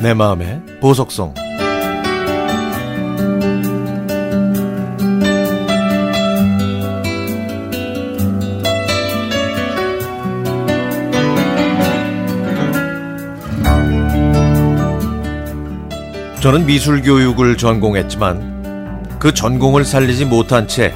내 0.00 0.14
마음의 0.14 0.62
보석성. 0.80 1.34
저는 16.40 16.64
미술 16.64 17.02
교육을 17.02 17.58
전공했지만 17.58 19.18
그 19.18 19.34
전공을 19.34 19.84
살리지 19.84 20.24
못한 20.24 20.66
채 20.66 20.94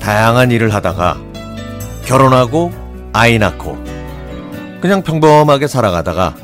다양한 0.00 0.50
일을 0.50 0.72
하다가 0.72 1.18
결혼하고 2.06 2.72
아이 3.12 3.38
낳고 3.38 3.76
그냥 4.80 5.02
평범하게 5.02 5.66
살아가다가 5.66 6.34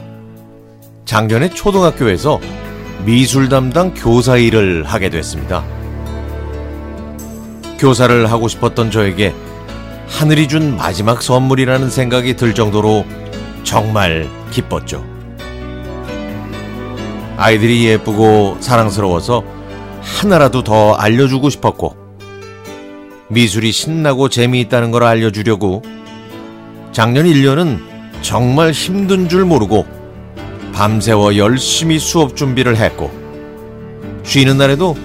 작년에 1.12 1.50
초등학교에서 1.50 2.40
미술 3.04 3.50
담당 3.50 3.92
교사 3.92 4.38
일을 4.38 4.84
하게 4.84 5.10
됐습니다. 5.10 5.62
교사를 7.78 8.32
하고 8.32 8.48
싶었던 8.48 8.90
저에게 8.90 9.34
하늘이 10.08 10.48
준 10.48 10.74
마지막 10.74 11.20
선물이라는 11.20 11.90
생각이 11.90 12.34
들 12.36 12.54
정도로 12.54 13.04
정말 13.62 14.26
기뻤죠. 14.52 15.04
아이들이 17.36 17.84
예쁘고 17.88 18.56
사랑스러워서 18.60 19.44
하나라도 20.00 20.64
더 20.64 20.94
알려주고 20.94 21.50
싶었고, 21.50 21.94
미술이 23.28 23.70
신나고 23.70 24.30
재미있다는 24.30 24.90
걸 24.90 25.02
알려주려고 25.02 25.82
작년 26.90 27.26
1년은 27.26 27.80
정말 28.22 28.70
힘든 28.70 29.28
줄 29.28 29.44
모르고 29.44 30.00
밤새워 30.82 31.36
열심히 31.36 32.00
수업 32.00 32.34
준비를 32.34 32.76
했고, 32.76 33.08
쉬는 34.24 34.58
날에도 34.58 34.96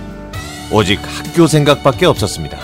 오직 0.72 1.00
학교 1.03 1.45
생각밖에 1.45 2.08
없었습니다. 2.08 2.58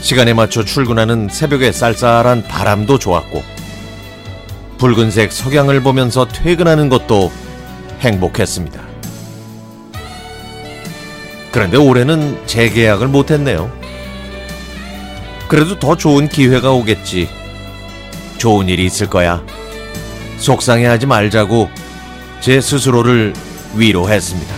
시간에 0.00 0.34
맞춰 0.34 0.64
출근하는 0.64 1.28
새벽의 1.30 1.72
쌀쌀한 1.72 2.42
바람도 2.48 2.98
좋았고, 2.98 3.44
붉은색 4.78 5.30
석양을 5.30 5.84
보면서 5.84 6.26
퇴근하는 6.26 6.88
것도 6.88 7.30
행복했습니다. 8.00 8.82
그런데 11.52 11.76
올해는 11.76 12.44
재계약을 12.48 13.06
못했네요. 13.06 13.70
그래도 15.46 15.78
더 15.78 15.96
좋은 15.96 16.26
기회가 16.26 16.72
오겠지. 16.72 17.28
좋은 18.38 18.68
일이 18.68 18.84
있을 18.84 19.06
거야. 19.08 19.46
속상해하지 20.42 21.06
말자고 21.06 21.70
제 22.40 22.60
스스로를 22.60 23.32
위로했습니다. 23.76 24.54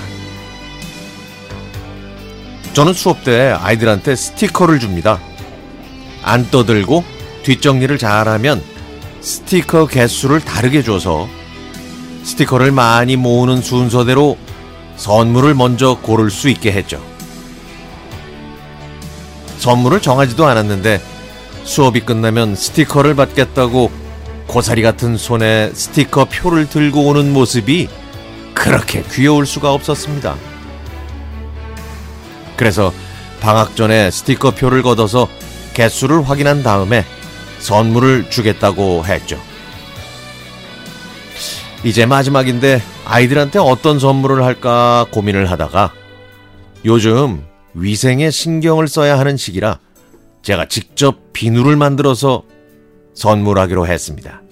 저는 2.73 2.95
수업 2.95 3.23
때 3.23 3.51
아이들한테 3.51 4.17
스티커를 4.17 4.81
줍니다. 4.81 5.21
안 6.23 6.51
떠들고 6.51 7.05
뒷정리를 7.45 7.97
잘하면 7.99 8.63
스티커 9.21 9.87
개수를 9.87 10.41
다르게 10.41 10.83
줘서 10.83 11.29
스티커를 12.25 12.73
많이 12.73 13.17
모으는 13.17 13.61
순서대로 13.61 14.39
선물을 14.97 15.55
먼저 15.55 15.99
고를 16.01 16.31
수 16.31 16.49
있게 16.49 16.73
했죠. 16.73 17.01
선물을 19.59 20.01
정하지도 20.01 20.47
않았는데 20.47 21.01
수업이 21.65 22.01
끝나면 22.01 22.57
스티커를 22.57 23.15
받겠다고 23.15 24.04
고사리 24.47 24.83
같은 24.83 25.17
손에 25.17 25.71
스티커 25.75 26.27
표를 26.27 26.69
들고 26.69 27.07
오는 27.07 27.33
모습이 27.33 27.89
그렇게 28.55 29.03
귀여울 29.03 29.47
수가 29.47 29.73
없었습니다. 29.73 30.37
그래서 32.57 32.93
방학 33.41 33.77
전에 33.77 34.11
스티커 34.11 34.53
표를 34.53 34.83
걷어서 34.83 35.29
개수를 35.75 36.29
확인한 36.29 36.63
다음에 36.63 37.05
선물을 37.59 38.31
주겠다고 38.31 39.05
했죠. 39.05 39.39
이제 41.83 42.07
마지막인데 42.07 42.81
아이들한테 43.05 43.59
어떤 43.59 43.99
선물을 43.99 44.43
할까 44.43 45.07
고민을 45.11 45.51
하다가 45.51 45.93
요즘 46.87 47.45
위생에 47.75 48.31
신경을 48.31 48.89
써야 48.89 49.19
하는 49.19 49.37
시기라 49.37 49.79
제가 50.43 50.69
직접 50.69 51.33
비누를 51.33 51.77
만들어서 51.77 52.45
선물하기로 53.15 53.87
했습니다. 53.87 54.43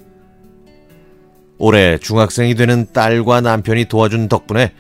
올해 1.58 1.98
중학생이 1.98 2.54
되는 2.54 2.86
딸과 2.92 3.40
남편이 3.40 3.84
도와준 3.84 4.28
덕분에 4.28 4.72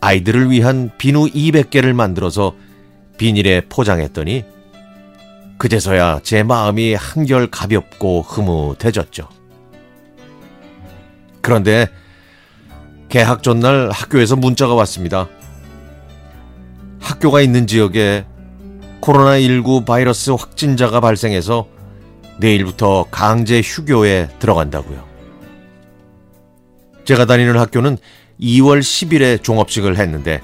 아이들을 0.00 0.50
위한 0.50 0.90
비누 0.98 1.26
200개를 1.26 1.92
만들어서 1.92 2.54
비닐에 3.16 3.62
포장했더니 3.68 4.44
그제서야 5.58 6.20
제 6.22 6.42
마음이 6.42 6.94
한결 6.94 7.48
가볍고 7.48 8.22
흐뭇해졌죠. 8.22 9.28
그런데 11.40 11.88
개학 13.08 13.42
전날 13.42 13.90
학교에서 13.90 14.36
문자가 14.36 14.74
왔습니다. 14.74 15.28
학교가 17.00 17.40
있는 17.40 17.66
지역에 17.66 18.24
코로나19 19.00 19.84
바이러스 19.84 20.30
확진자가 20.30 21.00
발생해서 21.00 21.68
내일부터 22.42 23.06
강제 23.10 23.60
휴교에 23.60 24.28
들어간다고요. 24.40 25.04
제가 27.04 27.24
다니는 27.24 27.56
학교는 27.56 27.96
2월 28.40 28.80
10일에 28.80 29.42
종업식을 29.42 29.96
했는데 29.96 30.42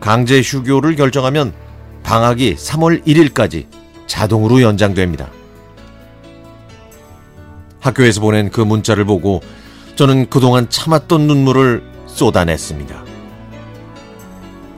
강제 0.00 0.40
휴교를 0.40 0.94
결정하면 0.94 1.52
방학이 2.04 2.54
3월 2.54 3.04
1일까지 3.04 3.66
자동으로 4.06 4.62
연장됩니다. 4.62 5.28
학교에서 7.80 8.20
보낸 8.20 8.50
그 8.50 8.60
문자를 8.60 9.04
보고 9.04 9.40
저는 9.96 10.30
그동안 10.30 10.70
참았던 10.70 11.22
눈물을 11.26 11.82
쏟아냈습니다. 12.06 13.04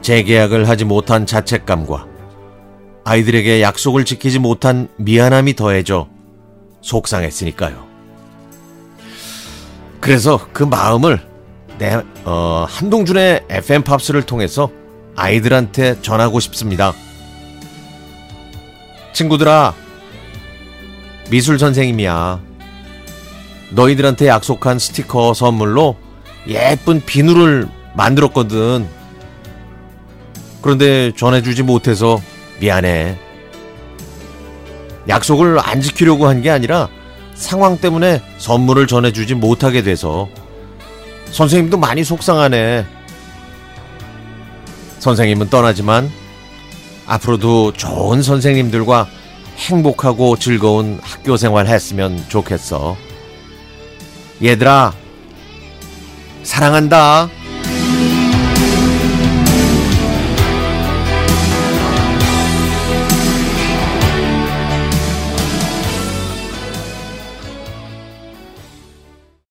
재계약을 0.01 0.67
하지 0.67 0.85
못한 0.85 1.27
자책감과 1.27 2.07
아이들에게 3.03 3.61
약속을 3.61 4.05
지키지 4.05 4.39
못한 4.39 4.87
미안함이 4.97 5.55
더해져 5.55 6.10
속상했으니까요. 6.81 7.87
그래서 9.99 10.39
그 10.51 10.63
마음을 10.63 11.19
내, 11.77 12.01
어, 12.25 12.65
한동준의 12.67 13.45
FM 13.49 13.83
팝스를 13.83 14.23
통해서 14.23 14.69
아이들한테 15.15 16.01
전하고 16.01 16.39
싶습니다. 16.39 16.93
친구들아, 19.13 19.73
미술 21.29 21.59
선생님이야. 21.59 22.39
너희들한테 23.71 24.27
약속한 24.27 24.79
스티커 24.79 25.33
선물로 25.33 25.95
예쁜 26.47 27.03
비누를 27.05 27.67
만들었거든. 27.95 28.87
그런데 30.61 31.11
전해주지 31.15 31.63
못해서 31.63 32.19
미안해. 32.59 33.17
약속을 35.07 35.59
안 35.59 35.81
지키려고 35.81 36.27
한 36.27 36.41
게 36.41 36.49
아니라 36.49 36.89
상황 37.33 37.77
때문에 37.77 38.21
선물을 38.37 38.87
전해주지 38.87 39.35
못하게 39.35 39.81
돼서 39.81 40.27
선생님도 41.31 41.77
많이 41.77 42.03
속상하네. 42.03 42.85
선생님은 44.99 45.49
떠나지만 45.49 46.11
앞으로도 47.07 47.73
좋은 47.73 48.21
선생님들과 48.21 49.07
행복하고 49.57 50.37
즐거운 50.37 50.99
학교 51.01 51.37
생활 51.37 51.67
했으면 51.67 52.23
좋겠어. 52.29 52.95
얘들아, 54.43 54.93
사랑한다. 56.43 57.29